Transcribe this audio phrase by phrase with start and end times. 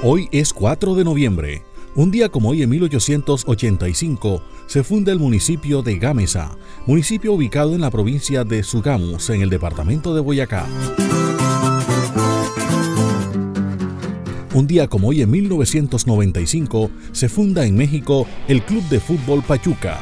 [0.00, 1.64] Hoy es 4 de noviembre.
[1.96, 6.56] Un día como hoy en 1885 se funda el municipio de Gámeza,
[6.86, 10.66] municipio ubicado en la provincia de Sugamus, en el departamento de Boyacá.
[14.54, 19.98] Un día como hoy en 1995 se funda en México el Club de Fútbol Pachuca.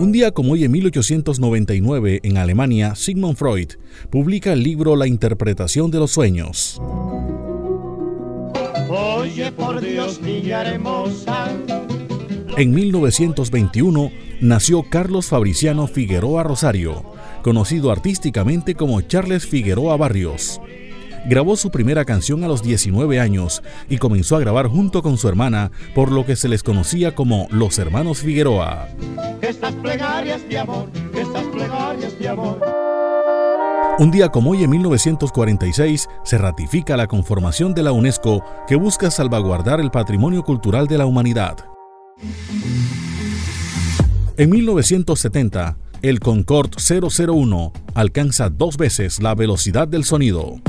[0.00, 3.72] Un día como hoy en 1899 en Alemania, Sigmund Freud
[4.08, 6.80] publica el libro La interpretación de los sueños.
[8.88, 11.50] Oye por Dios, niña hermosa.
[12.56, 14.10] En 1921
[14.40, 17.04] nació Carlos Fabriciano Figueroa Rosario,
[17.42, 20.62] conocido artísticamente como Charles Figueroa Barrios.
[21.26, 25.28] Grabó su primera canción a los 19 años y comenzó a grabar junto con su
[25.28, 28.88] hermana, por lo que se les conocía como los hermanos Figueroa.
[29.50, 32.60] Estas plegarias de amor, estas plegarias de amor.
[33.98, 39.10] Un día como hoy en 1946 se ratifica la conformación de la UNESCO que busca
[39.10, 41.56] salvaguardar el patrimonio cultural de la humanidad.
[44.36, 50.60] En 1970, el Concorde 001 alcanza dos veces la velocidad del sonido.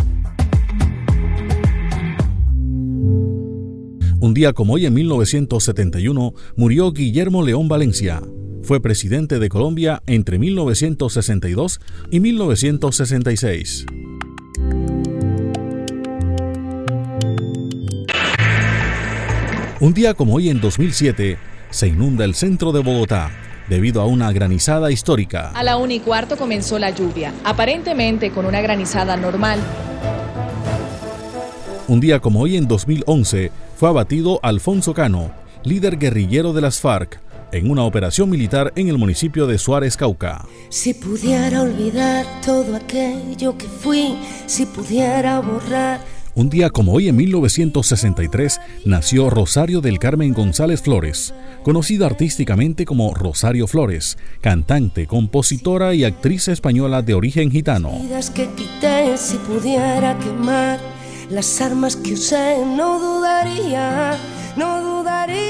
[4.20, 8.24] Un día como hoy en 1971 murió Guillermo León Valencia.
[8.64, 11.82] Fue presidente de Colombia entre 1962
[12.12, 13.86] y 1966.
[19.80, 21.40] Un día como hoy en 2007
[21.72, 23.32] se inunda el centro de Bogotá
[23.68, 25.50] debido a una granizada histórica.
[25.56, 29.60] A la 1 y cuarto comenzó la lluvia, aparentemente con una granizada normal.
[31.88, 35.32] Un día como hoy en 2011 fue abatido Alfonso Cano,
[35.64, 37.20] líder guerrillero de las FARC,
[37.52, 40.46] en una operación militar en el municipio de Suárez, Cauca.
[40.70, 46.02] Si pudiera olvidar todo aquello que fui, si pudiera borrar
[46.34, 53.14] un día como hoy en 1963 nació Rosario del Carmen González Flores, conocida artísticamente como
[53.14, 57.92] Rosario Flores, cantante, compositora y actriz española de origen gitano.
[58.34, 60.80] que quité, si pudiera quemar
[61.30, 64.18] las armas que usé, no dudaría,
[64.56, 65.41] no dudaría